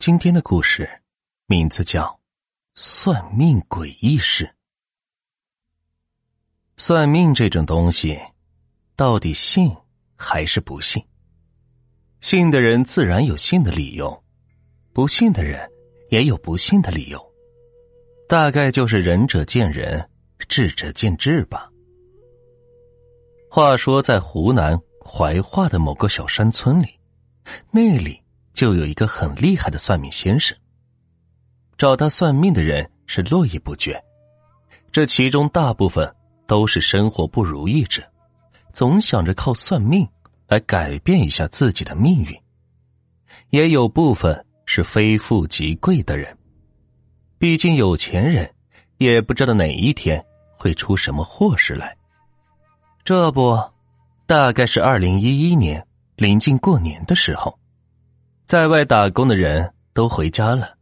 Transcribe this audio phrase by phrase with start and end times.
[0.00, 0.88] 今天的故事
[1.44, 2.04] 名字叫
[2.74, 4.46] 《算命诡异事》。
[6.78, 8.18] 算命这种东西，
[8.96, 9.70] 到底信
[10.16, 11.04] 还是不信？
[12.22, 14.24] 信的人自然有信的理由，
[14.94, 15.70] 不信的人
[16.08, 17.22] 也有不信的理由。
[18.26, 20.02] 大概就是仁者见仁，
[20.48, 21.70] 智者见智吧。
[23.50, 26.88] 话说，在湖南怀化的某个小山村里，
[27.70, 28.18] 那里。
[28.52, 30.56] 就有一个很厉害的算命先生，
[31.78, 34.02] 找他算命的人是络绎不绝，
[34.90, 36.12] 这其中大部分
[36.46, 38.02] 都是生活不如意者，
[38.72, 40.06] 总想着靠算命
[40.48, 42.36] 来改变一下自己的命运，
[43.50, 46.36] 也有部分是非富即贵的人，
[47.38, 48.52] 毕竟有钱人
[48.98, 50.22] 也不知道哪一天
[50.56, 51.96] 会出什么祸事来。
[53.04, 53.58] 这不，
[54.26, 55.86] 大概是二零一一年
[56.16, 57.59] 临近过年的时候。
[58.50, 60.76] 在外打工的人都回家了，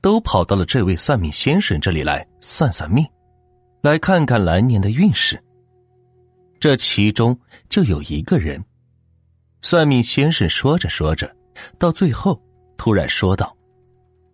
[0.00, 3.06] 都跑到了这位算命先生这里来算算命，
[3.80, 5.40] 来看看来年的运势。
[6.58, 7.38] 这其中
[7.68, 8.60] 就有一个人，
[9.60, 11.32] 算命先生说着说着，
[11.78, 12.42] 到最后
[12.76, 13.56] 突然说道：“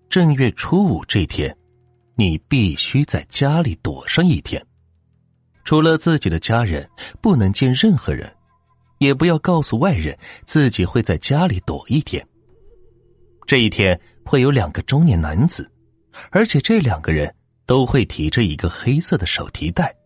[0.08, 1.54] 正月初五这天，
[2.14, 4.64] 你必须在家里躲上一天，
[5.62, 6.88] 除了自己的家人，
[7.20, 8.34] 不能见任何人，
[8.96, 12.26] 也不要告诉外人自己会在家里躲一天。”
[13.48, 15.72] 这一天会有两个中年男子，
[16.30, 19.96] 而且这两个人都会提着一个黑色的手提袋，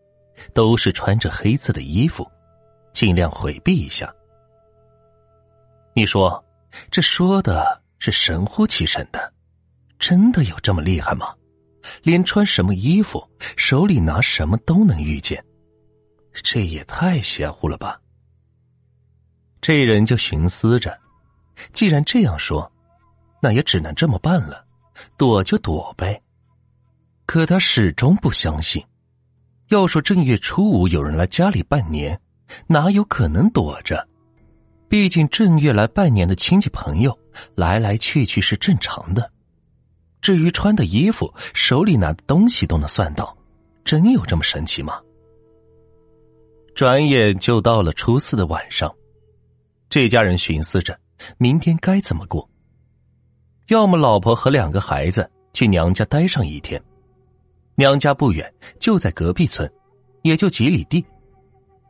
[0.54, 2.24] 都是穿着黑色的衣服，
[2.92, 4.14] 尽量回避一下。
[5.92, 6.42] 你说，
[6.88, 9.32] 这说的是神乎其神的，
[9.98, 11.34] 真的有这么厉害吗？
[12.04, 15.44] 连穿什么衣服，手里拿什么都能遇见，
[16.32, 18.00] 这也太邪乎了吧！
[19.60, 20.96] 这人就寻思着，
[21.72, 22.71] 既然这样说。
[23.42, 24.64] 那也只能这么办了，
[25.16, 26.22] 躲就躲呗。
[27.26, 28.80] 可他始终不相信。
[29.68, 32.20] 要说正月初五有人来家里拜年，
[32.68, 34.06] 哪有可能躲着？
[34.88, 37.18] 毕竟正月来拜年的亲戚朋友
[37.56, 39.28] 来来去去是正常的。
[40.20, 43.36] 至于穿的衣服、手里拿的东西都能算到，
[43.84, 45.00] 真有这么神奇吗？
[46.76, 48.94] 转眼就到了初四的晚上，
[49.90, 50.96] 这家人寻思着
[51.38, 52.48] 明天该怎么过。
[53.72, 56.78] 要么老婆和两个孩子去娘家待上一天，
[57.74, 59.66] 娘家不远，就在隔壁村，
[60.20, 61.02] 也就几里地。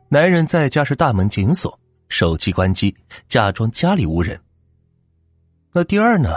[0.07, 1.77] 男人在家是大门紧锁，
[2.07, 2.95] 手机关机，
[3.27, 4.39] 假装家里无人。
[5.73, 6.29] 那第二呢，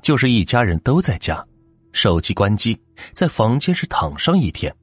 [0.00, 1.46] 就是一家人都在家，
[1.92, 2.80] 手机关机，
[3.12, 4.74] 在房间是躺上一天，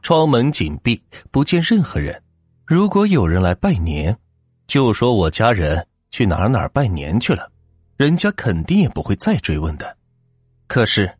[0.00, 1.02] 窗门紧闭，
[1.32, 2.22] 不见任何人。
[2.64, 4.16] 如果有人来拜年，
[4.68, 7.50] 就说我家人去哪儿哪儿拜年去了。
[7.96, 9.96] 人家肯定也不会再追问的，
[10.66, 11.10] 可是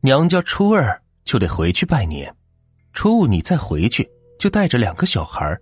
[0.00, 2.32] 娘家初二就得回去拜年，
[2.92, 4.08] 初五你再回去
[4.38, 5.58] 就带着两个小孩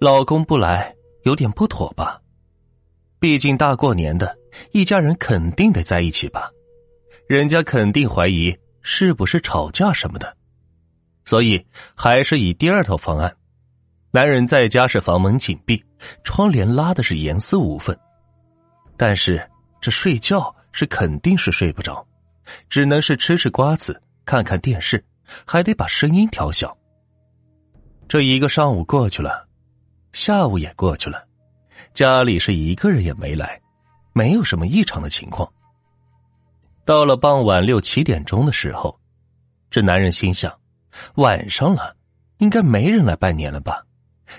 [0.00, 2.22] 老公不来有点不妥吧？
[3.18, 4.38] 毕竟大过年的，
[4.70, 6.48] 一家人肯定得在一起吧？
[7.26, 10.36] 人家肯定怀疑是不是吵架什么的，
[11.24, 11.66] 所以
[11.96, 13.36] 还是以第二套方案。
[14.12, 15.82] 男人在家是房门紧闭，
[16.22, 17.98] 窗帘拉的是严丝无缝，
[18.96, 19.44] 但是。
[19.84, 22.02] 这睡觉是肯定是睡不着，
[22.70, 25.04] 只能是吃吃瓜子，看看电视，
[25.44, 26.74] 还得把声音调小。
[28.08, 29.46] 这一个上午过去了，
[30.14, 31.28] 下午也过去了，
[31.92, 33.60] 家里是一个人也没来，
[34.14, 35.46] 没有什么异常的情况。
[36.86, 38.98] 到了傍晚六七点钟的时候，
[39.68, 40.50] 这男人心想，
[41.16, 41.94] 晚上了，
[42.38, 43.84] 应该没人来拜年了吧，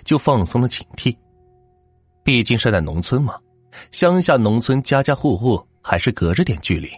[0.03, 1.15] 就放松了警惕。
[2.23, 3.39] 毕竟是在农村嘛。
[3.91, 6.89] 乡下农村，家家户户还是隔着点距离，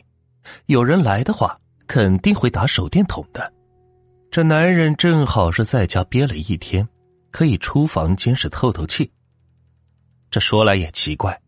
[0.67, 3.53] 有人来的话，肯定会打手电筒的。
[4.29, 6.87] 这男人正好是在家憋了一天，
[7.31, 9.09] 可以出房间是透透气。
[10.29, 11.39] 这说来也奇怪，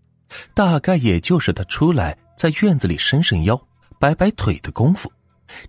[0.53, 3.61] 大概也就是他出来在院子里伸伸腰、
[3.99, 5.11] 摆摆腿的功夫，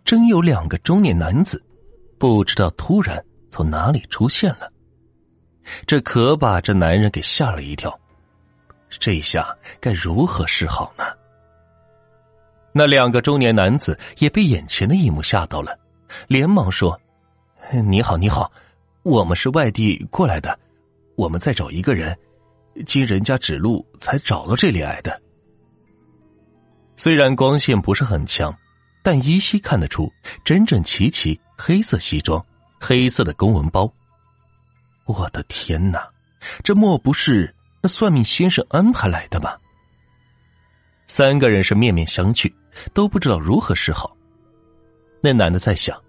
[0.05, 1.63] 真有两个中年男子，
[2.19, 4.73] 不知道突然从哪里出现了，
[5.87, 8.00] 这可把这男人给吓了一跳。
[8.99, 11.05] 这下该如何是好呢？
[12.73, 15.79] 那两个中年男子也被眼前的一幕吓到了，
[16.29, 16.99] 连忙说
[17.85, 18.51] ：“你好，你好，
[19.03, 20.59] 我们是外地过来的，
[21.17, 22.17] 我们在找一个人，
[22.87, 25.21] 经人家指路才找到这里来的。”
[26.97, 28.55] 虽然光线不是很强，
[29.03, 30.09] 但依稀看得出
[30.45, 32.45] 整整齐齐，黑色西装，
[32.79, 33.93] 黑色的公文包。
[35.07, 36.09] 我的天哪，
[36.63, 37.53] 这莫不是……
[37.83, 39.59] 那算命先生安排来的吧？
[41.07, 42.53] 三个人是面面相觑，
[42.93, 44.17] 都不知道如何是好。
[45.21, 46.01] 那男的在想，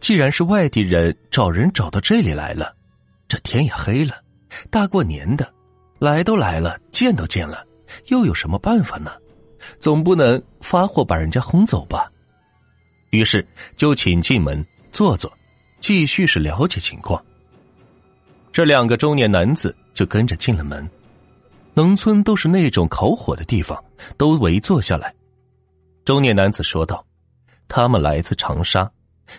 [0.00, 2.74] 既然是外地人找人找到这里来了，
[3.28, 4.22] 这天也黑了，
[4.70, 5.52] 大过年的，
[5.98, 7.64] 来都来了，见都见了，
[8.06, 9.12] 又有什么办法呢？
[9.80, 12.10] 总不能发货把人家轰走吧？
[13.10, 13.46] 于是
[13.76, 15.32] 就请进门坐坐，
[15.80, 17.24] 继续是了解情况。
[18.52, 20.88] 这两个中年男子就跟着进了门。
[21.74, 23.82] 农村都是那种烤火的地方，
[24.18, 25.14] 都围坐下来。
[26.04, 27.04] 中年男子说道
[27.66, 28.90] ：“他们来自长沙，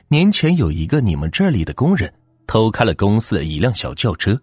[0.08, 2.12] 年前有一个你们这里的工人
[2.48, 4.36] 偷开了公司的一辆小轿车，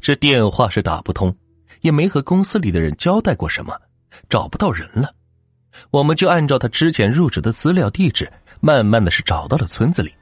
[0.00, 1.34] 这电话是打不通，
[1.80, 3.76] 也没和公司里的人交代过什么，
[4.28, 5.12] 找不到人了。
[5.90, 8.30] 我们就按照他之前入职的资料地址，
[8.60, 10.14] 慢慢的是找到了村子里。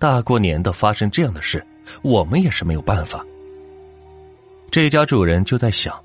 [0.00, 1.64] 大过年的发生这样的事，
[2.02, 3.24] 我们也是没有办法。”
[4.72, 6.02] 这家主人就在想，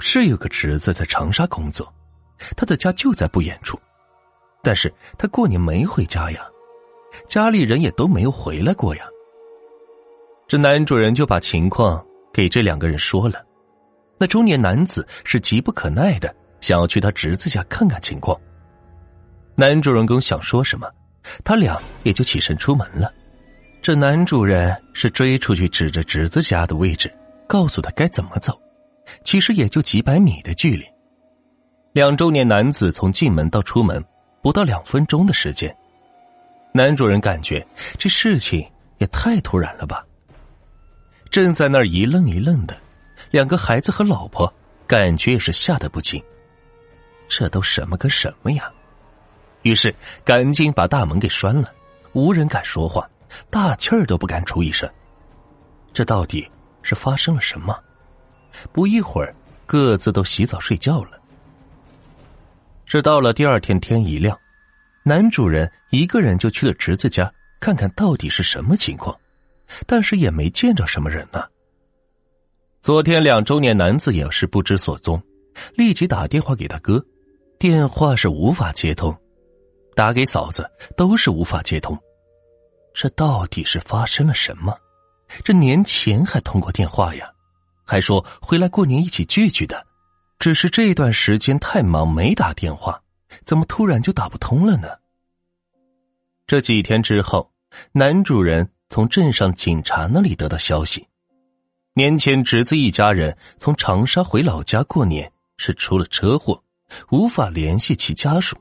[0.00, 1.94] 是有个侄子在长沙工作，
[2.56, 3.78] 他的家就在不远处，
[4.64, 6.44] 但是他过年没回家呀，
[7.28, 9.04] 家里人也都没有回来过呀。
[10.48, 12.04] 这男主人就把情况
[12.34, 13.46] 给这两个人说了，
[14.18, 18.36] 那中年男子是急不可耐的，想要去他侄子家看看情况。
[19.54, 20.90] 男主人公想说什么，
[21.44, 23.14] 他俩也就起身出门了。
[23.80, 27.08] 这男主人是追出去，指着侄子家的位置。
[27.48, 28.56] 告诉他该怎么走，
[29.24, 30.84] 其实也就几百米的距离。
[31.92, 34.04] 两中年男子从进门到出门
[34.42, 35.74] 不到两分钟的时间，
[36.72, 37.66] 男主人感觉
[37.98, 38.64] 这事情
[38.98, 40.04] 也太突然了吧。
[41.30, 42.76] 正在那儿一愣一愣的，
[43.30, 44.52] 两个孩子和老婆
[44.86, 46.22] 感觉也是吓得不轻。
[47.28, 48.70] 这都什么跟什么呀？
[49.62, 49.94] 于是
[50.24, 51.72] 赶紧把大门给拴了，
[52.12, 53.08] 无人敢说话，
[53.50, 54.88] 大气儿都不敢出一声。
[55.92, 56.48] 这到底？
[56.82, 57.78] 是发生了什么？
[58.72, 59.34] 不一会儿，
[59.66, 61.20] 各自都洗澡睡觉了。
[62.86, 64.38] 这到了第二天天一亮，
[65.04, 67.30] 男主人一个人就去了侄子家
[67.60, 69.14] 看看到底是什么情况，
[69.86, 71.44] 但是也没见着什么人呢。
[72.80, 75.22] 昨天两周年男子也是不知所踪，
[75.74, 77.04] 立即打电话给他哥，
[77.58, 79.14] 电话是无法接通，
[79.94, 81.98] 打给嫂子都是无法接通。
[82.94, 84.74] 这到底是发生了什么？
[85.44, 87.30] 这年前还通过电话呀，
[87.84, 89.86] 还说回来过年一起聚聚的，
[90.38, 93.00] 只是这段时间太忙没打电话，
[93.44, 94.88] 怎么突然就打不通了呢？
[96.46, 97.50] 这几天之后，
[97.92, 101.06] 男主人从镇上警察那里得到消息，
[101.92, 106.62] 年前侄子一家人从长沙回老家过年是出了车祸，
[107.10, 108.56] 无法联系其家属。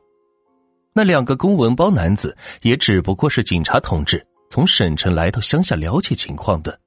[0.91, 4.25] 那两个公文包男子也只不过是警察同志。
[4.49, 6.79] 从省城来到乡下了解情况的，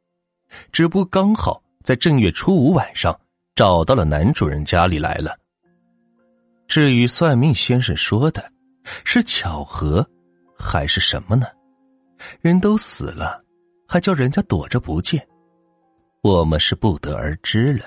[0.73, 3.19] 只不过刚好在正月初五晚上
[3.55, 5.37] 找到了男主人家里来了。
[6.67, 8.51] 至于算命先生说的，
[9.05, 10.09] 是巧合，
[10.57, 11.47] 还是什么呢？
[12.41, 13.39] 人都死了，
[13.87, 15.27] 还叫人家躲着不见，
[16.23, 17.85] 我们是不得而知了。